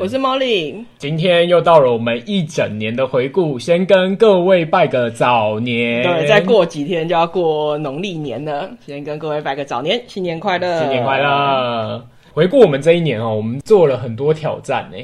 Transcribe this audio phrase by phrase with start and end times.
[0.00, 0.82] 我是 Molly。
[0.96, 6.02] 今天又到了我们一整年的回顾，先跟各位拜个早年。
[6.02, 12.02] 对，再过几天就要过农历年了，先跟各位拜个早年，新年快乐，新年快乐。
[12.32, 14.96] 回顾我们这一年哦，我们做了很多挑战呢。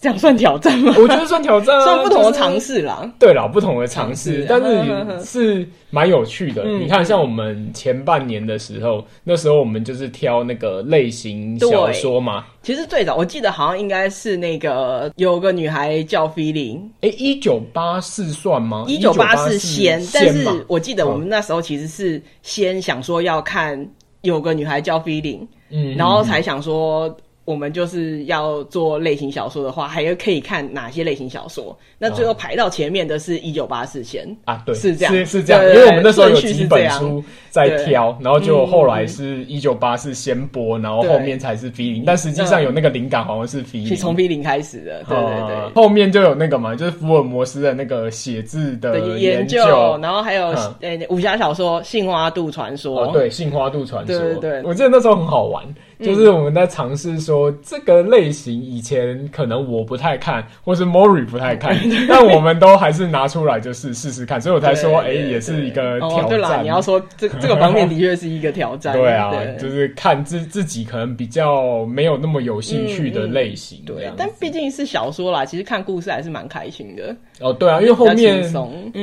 [0.00, 0.94] 这样算挑战吗？
[0.98, 2.98] 我觉得算挑战啊，算不同的尝试啦。
[3.00, 6.62] 就是、对啦，不同的尝试，但是是蛮有趣的。
[6.64, 12.44] 嗯、你看，像我们前半年的时候，那时候我们就是挑那个类型小说嘛。
[12.62, 16.80] 其实最早我记得好像应该是那个有个女孩叫 Feeling。
[17.00, 18.84] 哎，一九八四算吗？
[18.86, 23.88] 一九八四先，但是我记得我们那时候其实是先想说要看
[24.22, 27.14] 有个女孩叫 Feeling，嗯，然后才想说。
[27.48, 31.74] 我们就是要做类型小说的话，还有可以看哪些类型小说？
[31.98, 34.28] 那最后排到前面的是一九八四先。
[34.44, 50.48] 啊，对，是这样，是是这样，因为我们那时候有几本书在挑，然后就后来是一九八四先播，然后后面才是 Feeling，但实际上有那个灵感好像是 Feeling，从 Feeling 开始的，对对对，后面就有那个嘛，就是福尔摩斯的那个写字的研究，然后还有
[50.82, 55.64] 呃武侠小说《杏花渡传说》，对，《杏花渡传说》，对对，我记得那时候很好玩。
[56.00, 61.76] 就是我们在尝试说这个类型，以前可能我不太看，或是 Mori 不太看，
[62.08, 66.28] 但我们都还是拿出来就是试试看，所以我才说，哎，也是一个挑战。
[66.28, 68.94] 对啦，你要说这这个方面的确是一个挑战。
[68.96, 73.82] 对啊，就是看自自己可能比较没有那么有兴趣的类型。
[73.84, 77.16] 对，但毕竟是小说啦，其实看故事还是蛮开心的。
[77.40, 78.44] 哦，对啊，因为后面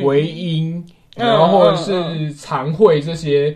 [0.01, 0.81] 回音，
[1.17, 3.53] 然后或者是常会这些，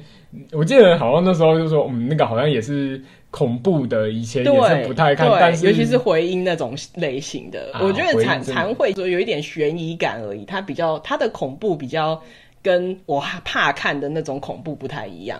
[0.51, 3.01] 我记得好像那时候就说，嗯，那个好像也是。
[3.31, 12.19] 恐怖的以前也是不太看，但是尤其是回音那种类型的，啊、我觉得残残会说有一点悬疑感而已，它比较它的恐怖比较
[12.63, 15.39] 跟我怕看的那种恐怖不太一样。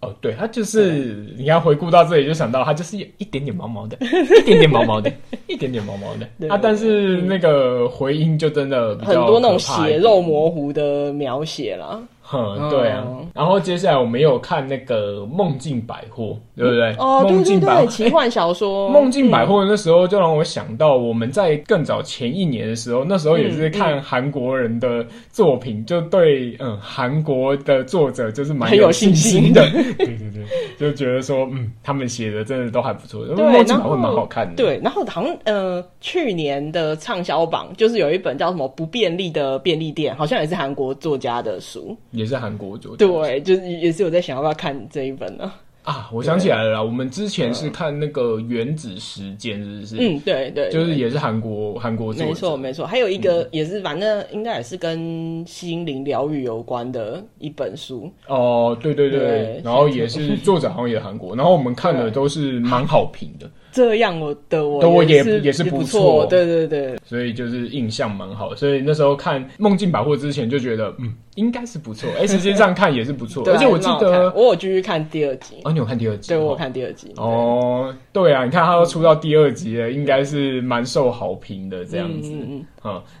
[0.00, 3.96] 哦，对，它就是你要回顾到这里就想到它就是有一点点毛毛的，
[4.40, 5.10] 一点点毛毛的，
[5.46, 6.28] 一点点毛毛的。
[6.38, 6.48] 对。
[6.50, 12.02] 啊，但是那个回音就真的很多那种血肉模糊的描写了。
[12.28, 16.92] 哼，对啊，然后接下来我们有看那个梦境百货，对不对？
[16.98, 18.88] 哦，梦境百货奇幻小说。
[18.88, 29.64] 梦境百货那时候就让我想到，我们在更早前一年的时候，那时候也是看韩国人的作品，就对，嗯，韩国的作者就是蛮有信心的。
[29.70, 30.44] 对对对，
[30.76, 34.56] 就觉得说，嗯，他们写的真的都还不错，梦境百货蛮好看的。
[34.56, 41.96] 对，然后好像呃，去年的畅销榜就是有一本叫什么《不便利的便利店》，好像也是韩国作家的书。
[42.16, 45.52] 也是韩国作家，对，就是也是有在想要不要看这一本呢？
[45.82, 49.96] 啊，我想起来了啦，我们之前是看那个《原子时间》，是不是？
[50.00, 52.84] 嗯，对对，就是也是韩国韩国作，没错没错。
[52.84, 58.10] 还有一个也是，反正应该也是跟心灵疗愈有关的一本书。
[58.26, 63.48] 哦，对对对，然后也是作者好像也韩国，然后我们看的都是蛮好评的。
[63.76, 72.08] 这样我的我都也也是不错，对对对，所以就是印象蛮好，所以那时候看《梦境百货》之前就觉得，嗯，应该是不错。
[72.18, 75.56] 哎，实际上看也是不错，而且我记得我有继续看第二集。
[75.64, 76.28] 哦，你有看第二集？
[76.30, 77.12] 对，我有看第二集。
[77.18, 82.32] 哦，对啊，你看他都出到第二集了，应该是蛮受好评的这样子。
[82.32, 82.64] 嗯嗯。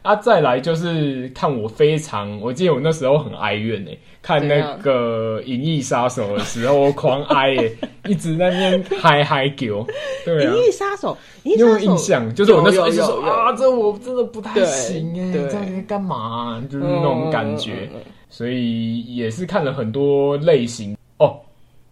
[0.02, 9.86] 啊，再来就是看我非常，我记得我那时候很哀怨诶，看那个《银翼杀手》的时候，我狂哀诶， 一直在那边嗨嗨叫。
[10.24, 10.44] 对。
[10.44, 12.32] 银翼杀手，你有印象？
[12.34, 16.62] 就是我那时候就说啊，这我真的不太行哎，这在干嘛？
[16.70, 17.88] 就是那种感觉，
[18.28, 21.36] 所以也是看了很多类型哦。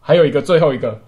[0.01, 1.01] 还有一个最后一个，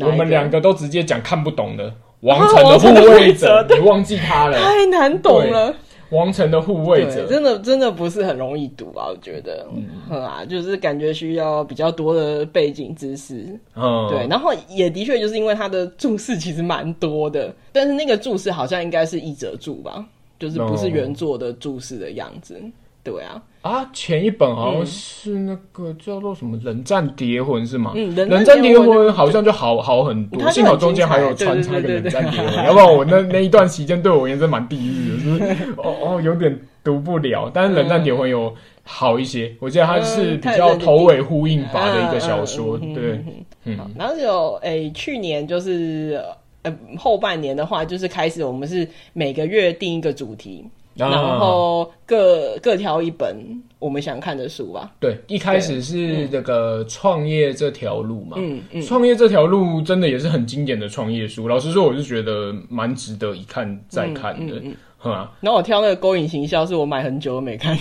[0.00, 1.90] 我们两个都直接讲看不懂的
[2.20, 4.56] 《王城的护卫者》，你忘记他了？
[4.58, 5.74] 太难懂了。
[6.10, 7.26] 王城的护卫者。
[7.28, 10.20] 真的真的不是很容易读啊，我觉得，嗯。
[10.20, 20.04] 啊，就是感觉需要比较多的背景知识，嗯，对，然后也的确就是因为他的注释其实蛮多的，但是那个注释好像应该是译者注吧，
[20.38, 22.56] 就是不是原作的注释的样子。
[22.60, 27.92] 嗯对啊，啊，前一本好像是那个叫做什么《冷战谍魂》是吗？
[27.94, 37.50] 嗯，《冷战谍魂》好像就好好很多，幸好中间还有穿插一个《冷战谍魂》，要不然我那 那一段时间对我而言真蛮地狱的，就是哦哦有点读不了。
[37.52, 43.24] 但是《冷战谍魂》有好一些，我记得它是比较头尾呼应法的一个小说，对，
[43.64, 43.78] 嗯。
[43.96, 46.22] 然后有诶，去年就是
[46.62, 50.66] 呃后半年的话，就是开始我们是每个月定一个主题。
[50.94, 53.36] 然后各各挑一本
[53.78, 54.92] 我们想看的书吧。
[55.00, 58.36] 对，一开始是这个创业这条路嘛。
[58.38, 61.48] 嗯嗯，创业这条路真的也是很经典的创业书。
[61.48, 64.62] 老实说，我是觉得蛮值得一看再看的。
[65.02, 67.74] 啊，然后我挑那个勾引行销，是我买很久都没看，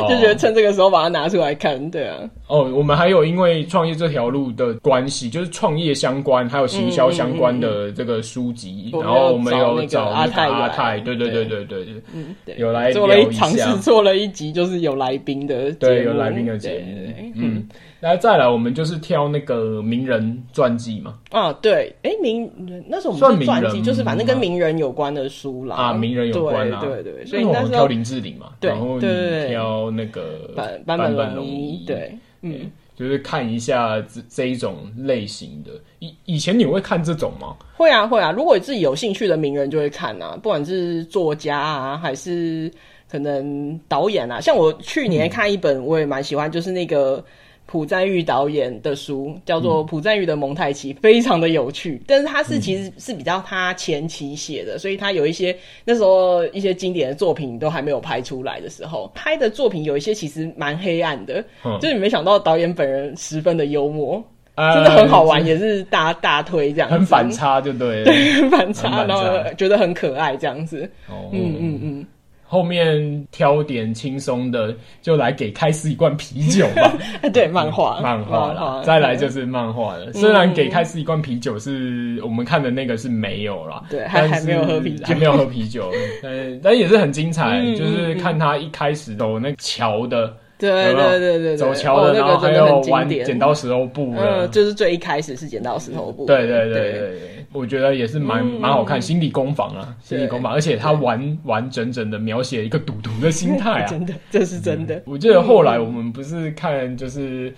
[0.00, 2.16] 哦、 就觉得趁这个时候把它拿出来看，对啊。
[2.48, 9.00] 哦，我们还有因为创业这条路的关系，就是创业相关还有行销相关的这个书籍，嗯。
[9.00, 11.56] 嗯嗯、然后我们有找阿泰，阿泰，对对对对。
[11.66, 17.55] 对对，嗯，对，有来做了一尝试做了一集，就是有来宾的，对，有来宾的节目，嗯。
[18.00, 21.18] 来，再来，我们就是挑那个名人传记嘛。
[21.30, 22.50] 啊，对，哎，名
[22.88, 25.76] 那时候我们是传记，就是反正跟名人有关的书啦。
[25.76, 35.70] 啊，名人有关啦，对对，所以那时候挑林志玲嘛，对，然后你挑那个坂坂本龙一，对，嗯，就是看一下这这一种类型的。
[35.98, 37.56] 以以前你会看这种吗？
[37.76, 38.30] 会啊，会啊。
[38.30, 42.70] 如果自己有兴趣的名人就会看啊，不管是作家啊，还是
[43.10, 44.38] 可能导演啊。
[44.38, 47.24] 像我去年看一本，我也蛮喜欢，就是那个。
[47.66, 52.00] 朴赞郁导演的书叫做《朴赞郁的蒙太奇》，非常的有趣。
[52.06, 55.54] 但是他是其实是比较他前期写的，所以他有一些
[55.84, 61.44] 那时候一些经典的作品都还没有拍出来的时候，拍的作品有一些其实蛮黑暗的。
[61.64, 64.22] 嗯，就是你没想到导演本人十分的幽默，
[64.56, 69.24] 真的很好玩，也是大大推这样子，很反差，就对了，对，很反差，然后
[69.58, 70.88] 觉得很可爱这样子。
[71.08, 72.06] 哦，嗯嗯嗯。
[72.46, 76.92] 后面挑点轻松的，就来给开司一罐啤酒吧。
[77.32, 78.82] 对，漫画，漫画啦。
[78.84, 80.12] 再来就是漫画了。
[80.12, 85.90] 虽然给开司一罐啤酒是我们看的那个是没有啦，对，还还没有喝啤酒，还没有喝啤酒。
[86.22, 96.26] 但但也是很精彩，就是看他一开始走那桥的，对对对对，走桥的，然后还有玩剪刀石头布，嗯，就是最一开始是剪刀石头布。
[96.26, 96.92] 对对对对。
[96.92, 97.20] 对。
[97.52, 105.00] 我觉得也是蛮蛮好看，心理攻防啊，心理攻防，而且他完完整整的描写一个赌徒的心态啊， 真的，这是真的。
[105.06, 107.50] 我记得后来我们不是看，就是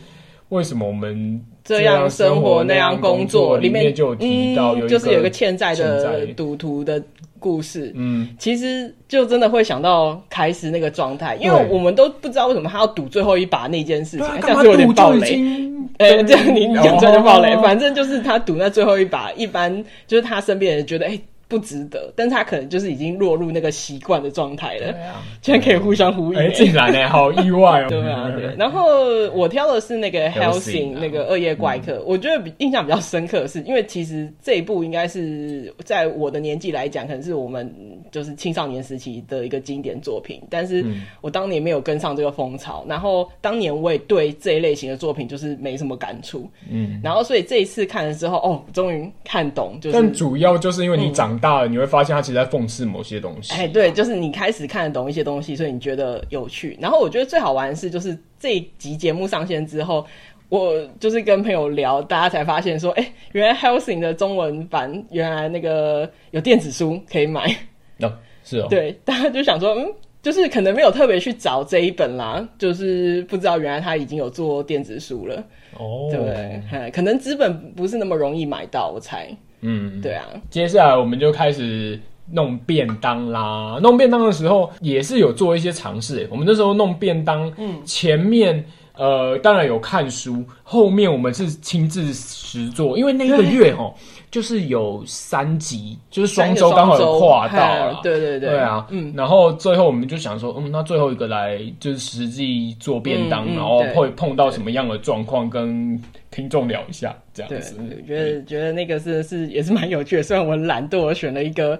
[0.51, 7.03] 为什么我们这样生活那样工作里面就有提到，就是有一个欠债的赌徒的
[7.39, 7.93] 故事。
[7.95, 15.41] 嗯，其实就真的会想到开始那个状态，因为我们都不知道为什么他要赌最后一把那件事情，这样就有点暴雷。
[15.99, 17.57] 哎、欸，这样你讲出来就爆雷。
[17.57, 21.11] 反正就是他赌那最后一把，一般就是他身边人觉得哎。
[21.11, 24.93] 欸不值得，但是他可能就是已经落入那个习惯的状态了。
[24.93, 27.89] 对啊，居然可以互相呼应，哎，竟然呢， 好意外哦。
[27.89, 28.55] 对啊，对。
[28.59, 28.85] 然后
[29.33, 37.75] 我挑的是那个 《Hellsing》那个恶夜怪客，我觉得比印象比较深刻的是，因为其实这一部应该是在我的年纪来讲，可能是我们
[38.13, 40.85] 就是青少年时期的一个经典作品，但是
[41.23, 51.38] 我当年没有跟上这个风潮，然后当年我也对这一类型的作品就是没什么感触，嗯，然后所以这一次看了之后，哦，终于看懂，就是，但主要就是因为你长。
[51.39, 53.53] 大了你会发现他其实在讽刺某些东西。
[53.55, 56.77] 哎，对，就是你开始看得懂一些东西，所以你觉得有趣。
[56.81, 60.07] 然后我觉得最好玩的是，就是这一集节目上线之后，
[60.49, 67.45] 我就是跟朋友聊，大家才发现说，哎，原来《Hellsing》的中文版原来那个有电子书可以买。
[68.01, 68.13] 哦，
[68.45, 68.67] 是哦。
[68.71, 69.93] 对，大家就想说，嗯，
[70.23, 75.45] 就是可能没有特别去找这一本啦，就是不知道原来他已经有做电子书了。
[75.79, 79.29] 哦，对，可能资本不是那么容易买到，我猜。
[79.61, 80.25] 嗯，对啊。
[80.51, 82.01] 接下来我们就开始
[82.31, 83.79] 弄便当啦。
[83.83, 86.29] 弄便当的时候也是有做一些尝试。
[86.31, 88.65] 我们那时候弄便当，嗯，前面
[88.95, 93.95] 呃当然有看书，后面我们是亲自实做，因为那一个月哦。
[94.31, 105.99] 就是有三集，就是双周刚好有跨到了，对对对，对啊，嗯，然后最后我们就想说，嗯，那最后一个来就是实际做便当，嗯嗯、然后会碰到什么样的状况，跟
[106.39, 107.75] 听众聊一下这样子。
[107.75, 111.77] 对，觉得觉得那个是是也是蛮有趣的，虽然我懒惰，我选了一个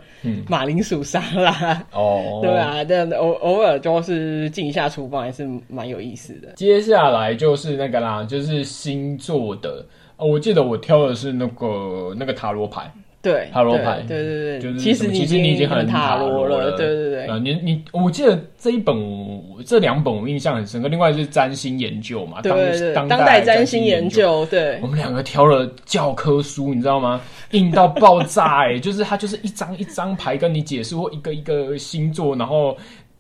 [0.49, 6.49] 马铃薯沙拉，哦， 对啊，但偶偶尔就是进一下厨房，还是蛮有意思的。
[6.57, 9.87] 接下来就是那个啦，就是星座的。
[10.17, 12.93] 哦，我记得我挑的是那个那个塔罗牌，
[13.31, 17.27] 对，塔罗牌，对对对，就是其实其实你已经很塔罗了，对对对。
[17.27, 18.97] 啊，你你，我记得这一本
[19.67, 24.79] 这两本我印象很深刻，另外是占星研究嘛，对对对，当代占星研究，对。
[24.81, 27.21] 我们两个挑了教科书，你知道吗？
[27.51, 32.77] 硬到爆炸哎， 就是它就是一张一张牌跟你解释，或一个一个星座，然后。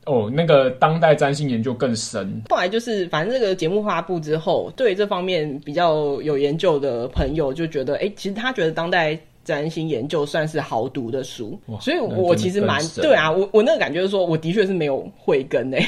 [0.06, 2.40] 哦，那个当代占星研究更深。
[2.48, 9.14] 后来就是，反正这个节目发布之后，对这方面比较有研究的朋友就觉得，哎、欸，其实他觉得当代
[9.49, 11.59] 占星研究算是好读的书。
[11.81, 15.78] 所以我其实蛮对啊，我我那个感觉就是说，我的确是没有慧根诶、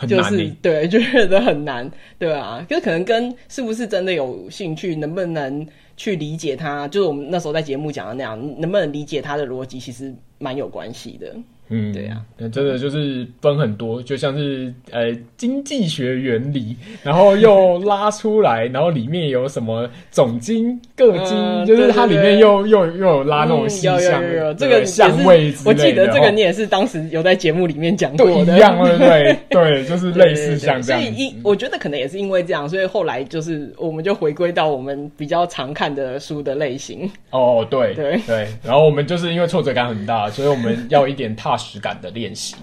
[0.00, 10.14] 欸，就是对， 就觉得很难，对啊，就是可能跟是不是真的有兴趣，能不能去理解他，就是我们那时候在节目讲的那样，能不能理解他的逻辑，其实。
[10.40, 11.34] 蛮有关系的。
[11.74, 25.70] 嗯，对呀、啊，真的就是分很多，就像是呃经济学原理，然后又拉出来，然后里面有什么总经、各经、嗯，就是它里面又又又有拉那种细项、嗯，有有有这个相位之类的。
[25.70, 31.02] 我记得这个你也是当时有在节目里面讲过的，一样对对对，就是类似像这样。
[31.02, 37.10] 所以一我觉得可能也是因为这样，所以后来就是我们就回归到我们比较常看的书的类型。
[37.30, 41.56] 哦，对对对，然后我们就是因为挫折感很大，所以我们要一点踏。
[41.64, 42.56] 踏实感的练习，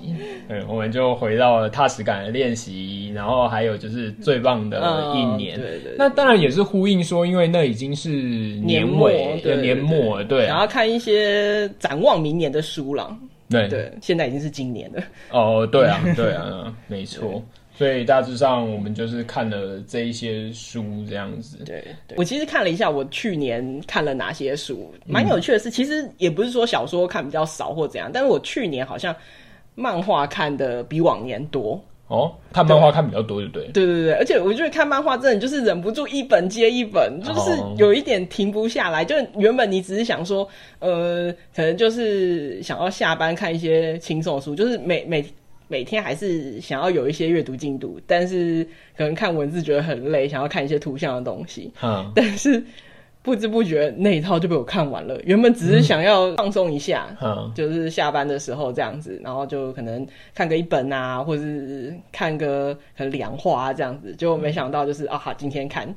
[0.48, 4.78] 嗯，我们就回到了踏实感的练习，然后还有就是最棒的
[5.16, 5.96] 一年，嗯、对，对对。
[5.98, 10.46] 那当然也是呼应说，因为那已经是年尾，对，年末，对。
[10.46, 13.18] 想要看一些展望明年的书了，
[13.50, 13.92] 对对。
[14.02, 17.44] 现在已经是今年了，哦，对啊，对啊， 没错。
[17.82, 21.58] 所以大致上，我们就是看了这一些书，这样子。
[21.66, 29.16] 对，对，我其实看了一下，我去年看了哪些书，蛮有趣的是，嗯、其实也不是说小说看比较少或怎样，但是我去年好像
[29.74, 31.84] 漫画看的比往年多。
[32.08, 33.68] 哦，看漫画看比较多，对不对？
[33.70, 39.02] 对对对，而且我觉得看漫画真的就是忍不住一本接一本，就是有一点停不下来。
[39.02, 40.48] 哦、就原本你只是想说，
[40.78, 45.26] 呃，可能就是想要下班看一些轻松书，就是每每。
[45.72, 51.72] 每天还是想要有一些阅读进度，但是可能看文字觉得很累，想要看一些图像的东西。
[51.82, 52.62] 嗯，但是
[53.22, 55.18] 不知不觉那一套就被我看完了。
[55.24, 65.96] 原本只是想要放松一下，嗯，就是下班的时候这样子，然后就可能看个一本啊，或者是看个可能两话啊这样子，就没想到就是啊，好，今天看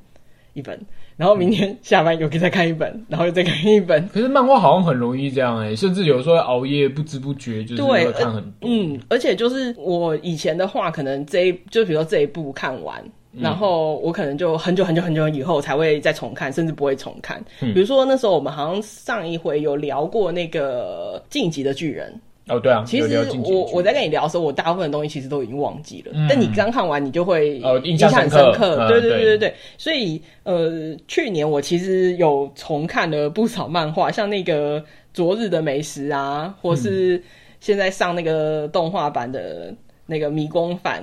[0.53, 0.79] 一本。
[1.17, 4.07] 然后明天下班又可以再看一本，嗯、然后又再看一本。
[4.13, 8.69] 可是漫画好像很容易这样哎、欸，甚至有时候熬夜不知不觉就是会看很多。
[8.69, 13.01] 嗯，而且就是我以前的话，可能这一就比如说这一部看完，
[13.33, 17.43] 嗯、然后我可能就很久很久很久以后才会再重看，甚至不会重看。
[17.61, 22.13] 嗯、比如说那时候我们好像上一回有聊过那个《进击的巨人》。
[22.47, 26.13] 哦，对啊，其实我我在跟你聊的时候，我大部分的东西其实都已经忘记了。
[26.15, 28.87] 嗯、但你刚看完，你就会印象很深刻。
[28.87, 34.79] 对对对对对，所以呃，去年我其实有重看了不少漫画，像那个
[35.15, 37.23] 《昨日的美食》啊，或是
[37.61, 39.75] 现在上那个动画版的
[40.05, 41.03] 那个《迷宫饭》，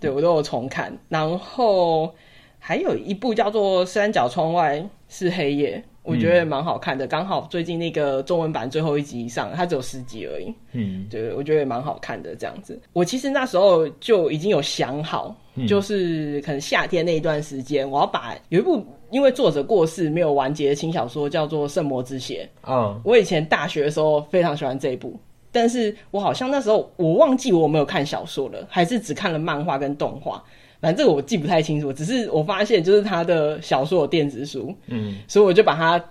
[0.00, 0.96] 对我都有重看。
[1.10, 2.14] 然后
[2.58, 5.84] 还有一部叫做《三角窗外是黑夜》。
[6.02, 10.52] 我觉得蛮好看的，刚、嗯、好最近那个中文版最后一集上，它只有十集而已。
[10.72, 12.80] 嗯，对，我觉得也蛮好看的这样子。
[12.92, 22.48] 我其实那时候就已经有想好，嗯、就是可能夏天那一段时间，我要把有一部因为作者过世没有完结的轻小说叫做《圣魔之血》。
[22.70, 25.16] 嗯，我以前大学的时候非常喜欢这一部，
[25.52, 30.42] 但是我好像那时候我忘记我没有看小说了，还是只看了漫画跟动画。
[30.82, 36.04] 反正这个我记不太清楚，只是我发现就是他的小说有电子书，嗯，所以我就把它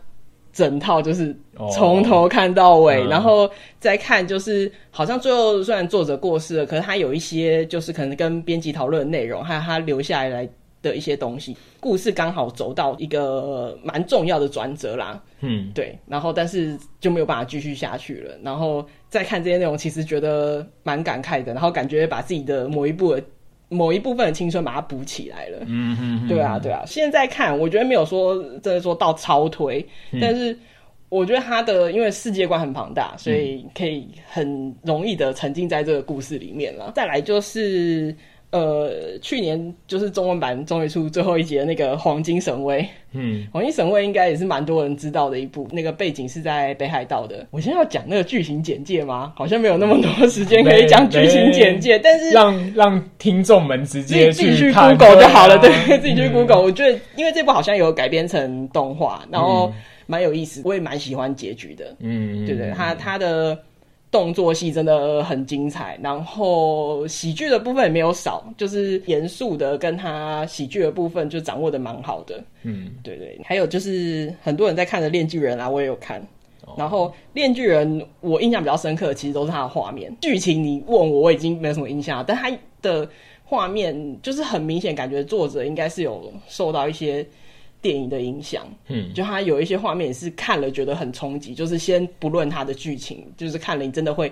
[0.54, 1.36] 整套就是
[1.74, 3.52] 从头看到尾，哦、然后
[3.82, 10.48] 再看就是好像最后虽然作者过世了，可是他有一些就是可能跟编辑讨论的内容，还有他留下来
[10.82, 23.22] 的一些东西，故事刚好走到一个蛮重要的转折啦，嗯，对，然后但是就没有办法继续下去了，然后再看这些内容，其实觉得蛮感慨的，然后感觉把自己的某一部的。
[23.72, 26.84] 某一部分的青春把它补起来了，嗯哼哼，对啊，对啊。
[26.86, 30.56] 现在看，我觉得没有说真的说到超推，嗯、但是
[31.10, 36.86] 我觉得他的因为世界观很庞大，所以可以很容易的沉浸在这个故事里面了。
[36.90, 38.16] 嗯、再来就是。
[38.52, 42.82] 呃，去年就是中文版终于出最后一集的那个《黄金神威》。
[43.14, 47.48] 嗯，《黄金神威》应该也是蛮多人知道的一部，那个背景是在北海道的。
[47.50, 49.32] 我现在要讲那个剧情简介吗？
[49.38, 55.58] 好像没有那么多时间可以讲剧情简介，但是让让听众们直接自己去 Google 就好了。
[55.58, 56.58] 对，自己去 Google。
[56.58, 59.72] 嗯、我觉得，因为这部好像有改编成动画，然后
[60.08, 61.96] 蛮有意思，我也蛮喜欢结局的。
[62.00, 63.58] 嗯，对，对对，他他的。
[64.12, 72.44] 动作戏真的很精彩，然后喜剧的部分也没有少，就是严肃的跟他喜剧的部分就掌握的蛮好的。
[72.64, 73.40] 嗯，对对。
[73.46, 76.20] 还有就是很多人在看的《链锯人》啊，我也有看。
[76.66, 80.14] 哦、然后《链锯人》我印象比较深刻的，其实都是他的画面。
[80.20, 82.52] 剧情你问我，我已经没有什么印象了，但他
[82.82, 83.10] 的
[83.46, 87.26] 画面就是很明显，感觉作者应该是有受到一些。
[87.82, 94.32] 电影的影响，嗯，就它有一些画面是看了觉得很冲击，就是先不论它的剧情，就是看了你真的会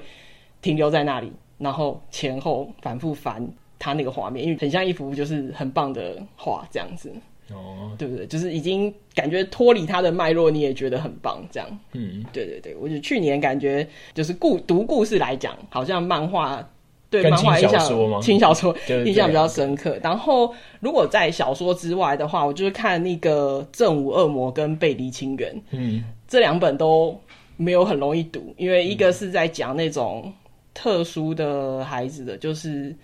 [0.61, 3.45] 停留在那里，然后前后反复翻
[3.79, 7.11] 它那个画面，因为很像一幅就是很棒的画这样子，
[7.51, 8.27] 哦，对不对？
[8.27, 16.67] 就是已经感觉脱离它的脉络，你也觉得很棒这样，嗯，对对对，我觉得去年感觉就是故读故事来讲，好像漫画。
[17.09, 18.75] 对漫画印象，轻小说
[19.05, 19.97] 印象比较深刻。
[20.03, 27.19] 然后，如果在小说之外的话，我就是看那个《正午恶魔》跟《背离亲缘》，嗯，这两本都
[27.57, 30.31] 没有很容易读，因为一个是在讲那种
[30.73, 32.95] 特殊的孩子的，就是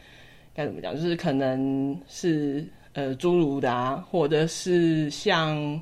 [0.54, 5.82] 该怎么讲，就是可能是呃侏儒的啊，或者是像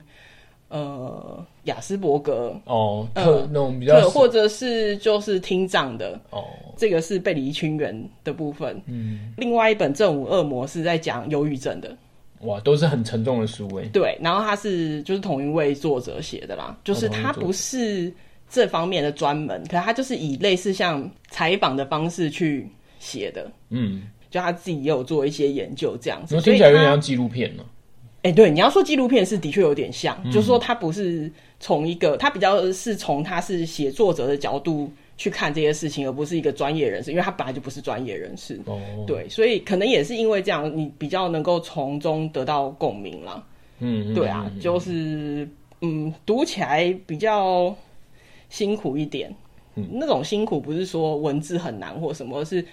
[0.74, 6.44] 呃雅斯伯格哦，特、呃、那种比较，或者是就是听障的哦，
[6.75, 8.82] 这个是背离群人的部分。
[8.88, 11.96] 嗯，另外一本《正午恶魔》是在讲忧郁症的。
[12.39, 13.88] 哇，都是很沉重的书诶。
[13.94, 18.12] 对，然后他是就是同一位作者写的啦，就是他不是
[18.50, 22.68] 这方面的专门，可是他就是以类似像采访的方式去
[23.00, 23.50] 写的。
[23.70, 27.63] 嗯，就他自己也有做一些研究这样子，听起来有点像纪录片呢。
[28.24, 34.92] 哎、欸，对，你要说纪录片是的确有点像，嗯、就是说他不是从一个，他比较是从他是写作者的角度。
[35.15, 38.60] 去看这些事情，而不是一个专业人士，因为他本来就不是专业人士。
[38.65, 43.46] 哦，对，所以可能也是因为这样，你比较能够从中得到共鸣了。
[43.77, 45.48] 嗯，对啊，就是
[45.82, 47.74] 嗯，读起来比较
[48.50, 49.34] 辛苦一点。
[49.75, 52.65] 嗯，那种辛苦不是说文字很难或什么，是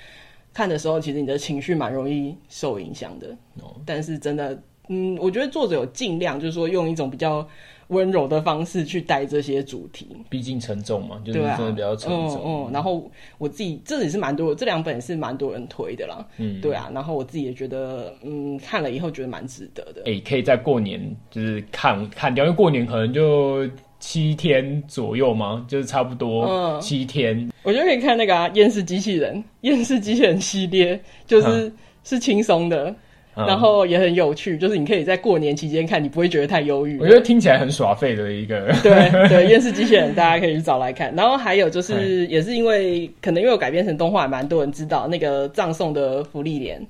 [0.55, 3.29] 看的时候，其实你的情绪蛮容易受影响的。
[3.61, 4.59] 哦，但是真的，
[4.91, 7.49] 嗯，我觉得作者有尽量，就是说用一种比较。
[7.91, 12.37] 温柔的方式去带这些主题，毕竟沉重嘛，就是真的比较沉重。
[12.37, 16.25] 嗯，嗯，然后我自己这也是蛮多，这两本也是蛮多人推的啦。
[16.39, 20.03] 嗯，对啊，然后我自己也觉得，嗯，看了以后觉得蛮值得的。
[20.03, 21.01] 哎、欸，可以在过年
[21.33, 23.69] 就是看看掉，因为过年可能就
[23.99, 27.37] 七天左右嘛，就是差不多七天。
[27.37, 32.95] 嗯、我觉得可以看那个啊，厌世机器人，厌世机器人系列，就是、嗯、是轻松的。
[33.35, 36.99] 然后也很有趣，就是你可以在过年期间看，你不会觉得太忧郁。
[36.99, 38.73] 我觉得听起来很耍废的一个。
[38.83, 41.15] 对对，厌世机器人大家可以去找来看。
[41.15, 46.85] 然后还有就是， 也是因为可能因为我改编成动画，蛮多人知道那个葬送的福利莲。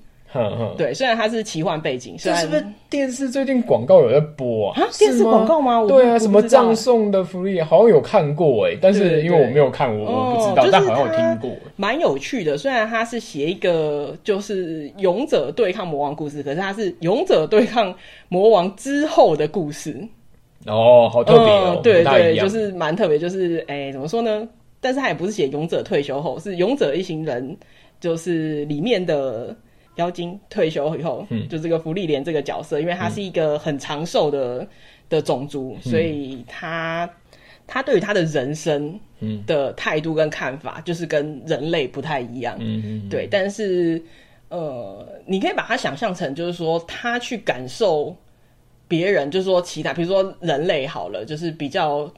[0.77, 4.81] 对，虽然它是奇幻背景，是是不是电视最近广告有在播啊？
[4.81, 5.85] 啊，电视广告吗？
[5.89, 11.51] 对啊，什么葬送的福利，好像有看过哎，但是因为我没有看，我我不知道，但好像有听过。
[11.75, 17.93] 蛮有趣的，虽然它是写一个就是勇者对抗魔王故事，可是它是勇者对抗
[18.29, 19.97] 魔王之后的故事。
[20.67, 24.47] 哦，好特别哦，对对，就是蛮特别，就是哎，怎么说呢？
[24.81, 27.57] 但是它也不是写勇者退休后，是勇者一行人，
[27.99, 29.57] 就是里面的。
[30.01, 34.69] 妖精退休以后，嗯，就这个福利莲这个角色，因为他是一个很长寿的、嗯、
[35.11, 37.09] 的种族，所以他
[37.67, 38.99] 他对于他的人生
[39.47, 43.29] 的态度跟看法，嗯、就是跟人类不太一样，嗯嗯，对。
[43.31, 44.03] 但是
[44.49, 48.17] 呃，你可以把它想象成，就是说他去感受
[48.89, 52.13] 别人，就是说其他，比如说人类好了，就是比较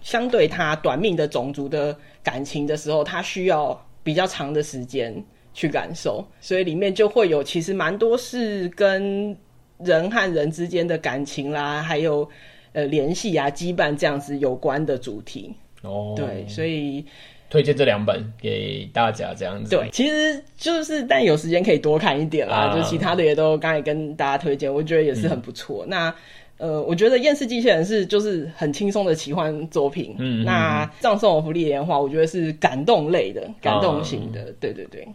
[0.00, 5.22] 相对他短命的种族的感情的时候，他需要比较长的时间。
[5.54, 9.34] 去感受，所以里面就会有其实蛮多是跟
[9.78, 12.28] 人和人之间的感情啦，还有
[12.72, 15.54] 呃联系啊、羁绊这样子有关的主题。
[15.82, 17.04] 哦，对，所以
[17.48, 19.70] 推荐这两本给大家这样子。
[19.70, 25.84] 对，其实就是但有时间可以多看一点啦，啊、就其他的也都刚才跟大家推荐，我觉得也是很不错。
[25.86, 26.14] 嗯、那
[26.56, 30.14] 呃，我觉得《厌世机器人》是就是很轻松的奇幻作品。
[30.18, 34.40] 嗯，嗯，嗯，那《葬送的福利莲》花，我觉得是感动类的、感动型的。
[34.40, 35.06] 啊、对对对。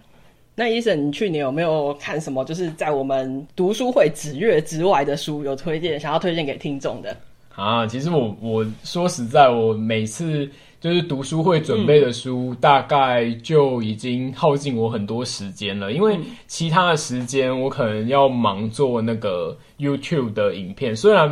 [0.59, 2.43] 那 Eason，你去年有没有看什么？
[2.43, 7.15] 就是在我们读书会指月之外的书，有推荐想要推荐给听众的
[7.55, 7.87] 啊？
[7.87, 10.45] 其实我我说实在，我每次
[10.81, 15.93] 就是读书会准备的书，嗯、大概就已经耗尽我很多时间了。
[15.93, 21.29] 因为其他的时间，我可能要忙做那个 YouTube 的影片，虽然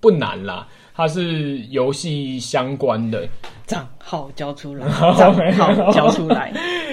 [0.00, 3.26] 不难啦，它是游戏相关的。
[3.66, 6.52] 账号交出来， 账号交出来。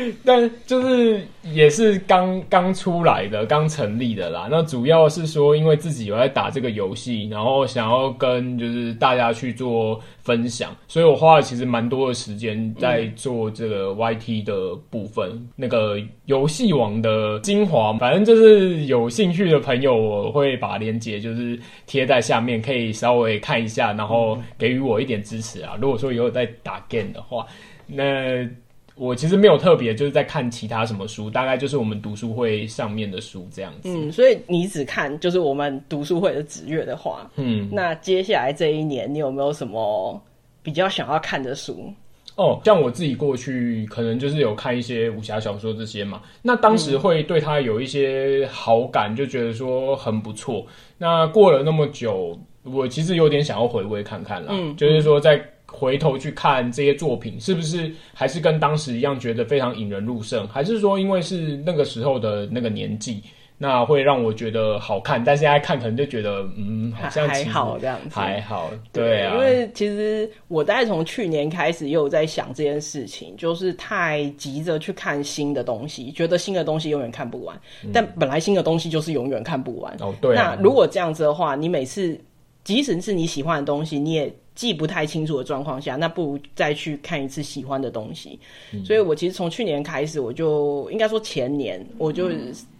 [0.26, 4.48] 但就是也是刚刚出来的，刚成立的啦。
[4.50, 15.30] 那主要是说，因为自己有在打这个游戏，然后想要跟就是大家去做分享，所以我花了其实蛮多的时间在做这个 YT 的部分。
[15.56, 25.78] 那个游戏王的精华，反正就是有兴趣的朋友，我会把链接就是贴在下面，可以稍微看一下，然后给予我一点支持啊。
[25.82, 27.46] 如果说以后在打 game 的话，
[27.88, 28.48] 那。
[28.95, 33.89] 我其实没有特别就是在看其他什么书，大概就是我们读书会上面的书这样子。
[33.89, 40.21] 嗯，所以你只看就是我们读书会的子月的话，嗯，那接下来这一年你有没有什么
[40.62, 41.91] 比较想要看的书？
[42.36, 50.65] 哦，像我自己过去可能就是有看一些武侠小说这些嘛，那当时会对他有一些好感，就觉得说很不错。
[50.97, 55.43] 那过了那么久，我其实有点想要回味看看啦，嗯，就是说在。
[55.72, 60.48] 回头去看这些作品，是不是还是跟当时一样觉得非常引人入胜？
[60.48, 63.24] 还是说因为是那个时候的那个年纪，
[63.58, 69.34] 那会让我觉得好看，但现在看可能就觉得，嗯，好像还好这样子，还好，对啊。
[69.34, 77.56] 因为其实我大概从去年开始，又有在想这件事情，就是太急着去看新的东西，觉得新的东西永远看不完。
[77.84, 79.96] 嗯、但本来新的东西就是永远看不完。
[80.00, 80.56] 哦，对、啊。
[80.56, 82.20] 那如果这样子的话，你每次
[82.63, 84.34] 即使是你喜欢的东西，你也。
[84.54, 88.38] 记不太清楚的状况下，那不如再去看一次喜欢的东西。
[88.74, 92.30] 嗯、所以我其实从去年开始，我就应该说前年，我就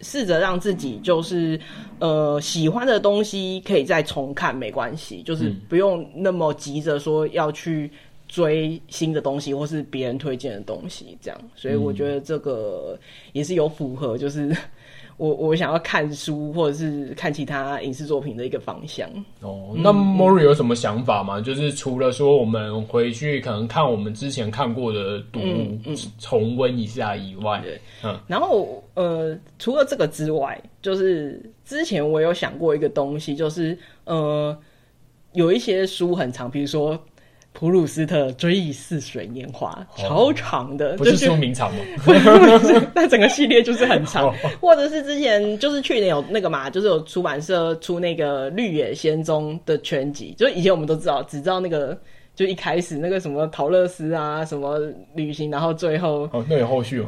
[0.02, 1.58] 试着让自己就是
[1.98, 7.90] 呃喜欢的东西可以再重看，没关系，就是不用那么急着说要去
[8.28, 11.40] 追新的东西或是别人推荐的东西这样。
[11.56, 12.96] 所以我觉得这个
[13.32, 14.54] 也是有符合，就是。
[15.22, 19.08] 我我想要看书或者是看其他影视作品的一个方向
[19.40, 19.72] 哦。
[19.76, 21.38] 那 Mori 有什么想法吗？
[21.38, 28.18] 嗯、就是除了说我们回去可能看我们之前看过的读物，嗯、重温一下以外，对，嗯。
[28.26, 34.58] 然后呃，除了这个之外，就是之前我有想过一个东西，就是呃，
[35.34, 36.98] 有一些书很长，比如说。
[37.52, 41.80] 普鲁斯特《追忆似水年华》超长的，不是说名长吗？
[42.04, 44.34] 不是， 那整个系列就是很长。
[44.60, 51.96] 或者是之前就是去年有那个嘛，就是有出版社出那个《绿野仙踪》的全集，就以前我们都知道，只知道那个。
[52.34, 54.78] 就一开始那个什么桃乐丝啊，什么
[55.14, 57.06] 旅行，然后最后哦，那有后续哦，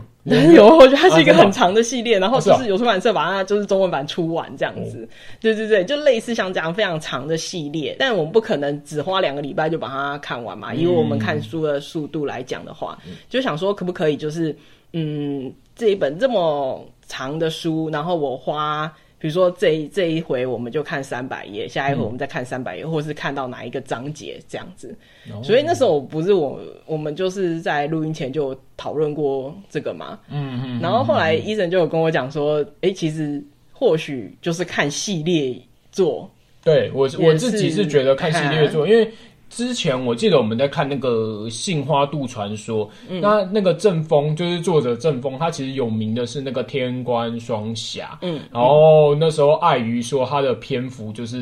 [0.54, 5.08] 有后续，它是一个很长的系列，啊、然后就是有出版社把它就是中文版出完这样子，哦、
[5.40, 14.54] 对对对，就类似像这样非常长的系列，但我们不可能只花两个礼拜就把它看完嘛，以我们看书的速度来讲的话，嗯、就想说可不可以就是
[14.92, 18.92] 嗯，这一本这么长的书，然后我花。
[19.24, 24.94] 比如说这一这一回我们就看三百页，下一回我们再看三百页，或是看到哪一个章节这样子。
[25.32, 30.20] 哦、所以那时候不是我我们就是在录音前就讨论过这个嘛。
[30.28, 30.78] 嗯嗯。
[30.78, 35.58] 然后后来医生就有跟我讲说，哎、欸，其实或许就是看系列
[35.90, 36.30] 作。
[36.62, 39.10] 对我我自己是觉得看系列作，因为。
[39.54, 51.36] 之前我记得我们在看那个《杏花渡传说》，嗯，那那个郑风就是作者郑风，他其实有名的是那个天官双侠，嗯，然后那时候碍于说他的篇幅就是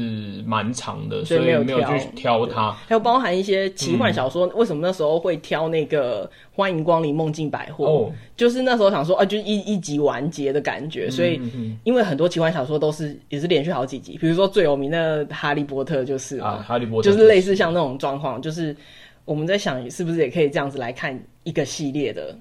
[0.44, 2.70] 蛮长的，所以没有去挑他。
[2.86, 6.30] 还有包含一些奇幻小说，嗯、为什么那时候会挑那个？
[6.54, 8.08] 欢迎光临梦境百货，oh.
[8.36, 11.40] 就是那时候想说啊，就一一集完结的感觉，所以
[11.82, 17.26] 因为很多奇幻小说都是也是连续好几集，比如说最有名的《哈利波特》就是啊，《哈利波特》就是。
[17.26, 18.76] 类似像那种状况，就是
[19.24, 22.36] 我们在想是不是也可以这样子来看一个系列的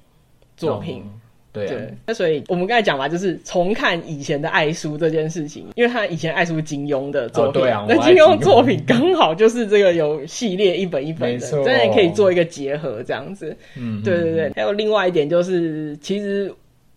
[0.58, 0.96] 作品。
[0.96, 1.06] Oh.
[1.54, 13.54] 对，啊、对，那所以我们刚才讲嘛，就是重看以前的爱书这件事情，因为他以前爱书金庸的作品，哦、对啊，那金庸作品刚好就是这个有系列一本一本的，真的可以做一个结合这样子。
[13.76, 14.52] 嗯，对对对。
[14.56, 16.50] 还有另外一点就是，其实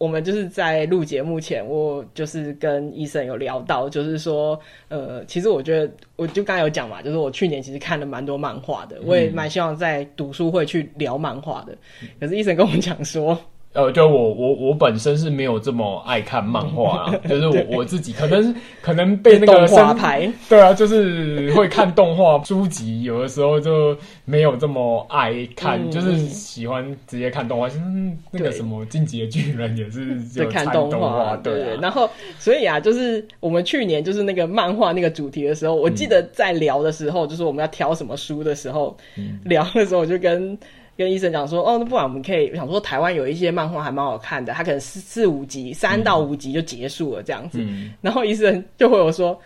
[0.04, 11.74] 我们就是在录节目前，我就是跟医生有聊到，就是说，呃，其实我觉得，我就刚才有讲嘛，就是我去年其实看了蛮多漫画的，我也蛮希望在读书会去聊漫画的，
[12.20, 13.38] 可是医生跟我讲说。
[13.74, 27.66] 呃，就我我我本身是没有这么爱看漫画啊， 就是我我自己可能可能被那个动画牌，对啊，就是会看动画书籍，有的时候就没有这么爱看，嗯、就是喜欢直接看动画。
[27.74, 31.76] 嗯，那个什么《进击的巨人》也是 就看动画，对。
[31.82, 32.08] 然后，
[32.38, 40.56] 所以啊，就是我们去年就是那个漫画那个主题的时候，我记得在聊的时候，嗯、就是我们要挑什么书的时候，嗯、聊的时候我就跟。
[40.96, 47.58] 跟医生讲说，哦，那不然我们可以我想说，台湾有一些漫画还蛮好看的，它可能四四五集，三到五集就结束了这样子。
[47.60, 49.38] 嗯、然后医生就会有说，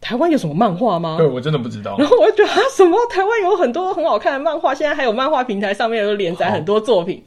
[0.00, 1.16] 台湾有什么漫画吗？
[1.18, 1.96] 对，我真的不知道。
[1.98, 7.22] 然后我就觉得啊，什么台湾有很多很好看的漫画，现在还有漫画平台上面有连载很多作品。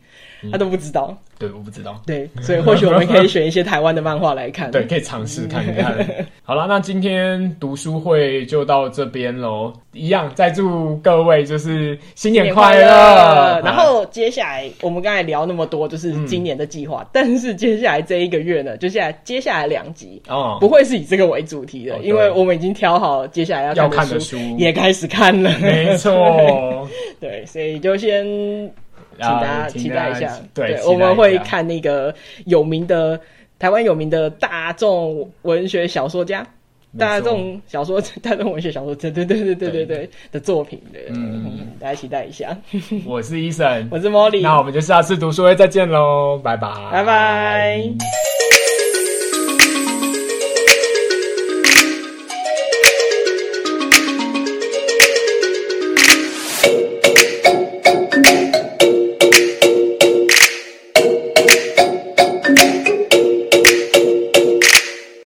[0.52, 5.96] 他都不知道，对，我不知道，对，所以或许我们可以选一些台湾的漫画来看， 对，可以尝试看看。
[6.44, 9.74] 好了，那今天读书会就到这边喽。
[9.94, 13.62] 一样，再祝各位就是新年快乐。
[13.64, 26.12] 然后接下来我们刚才聊那么多，就是今年的计划，但是接下来这一个月呢，就下来接下来两集哦，不会是以这个为主题的，因为我们已经挑好接下来要看的书，也开始看了，没错，
[27.20, 28.26] 对，所以就先。
[29.18, 32.14] 请大家期待一下，对，我们会看那个
[32.46, 33.20] 有名的
[33.58, 36.46] 台湾有名的大众文学小说家，
[36.98, 40.10] 大众小说、大众文学小说，对对对对对对对。
[40.32, 42.56] 的作品，对，嗯，大家期待一下。
[43.06, 48.35] 我是 Eason，我是 Molly，那我们就下次读书会再见喽，拜拜，拜拜。